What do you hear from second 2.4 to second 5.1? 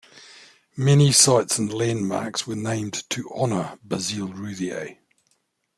were named to honour Basile Routhier.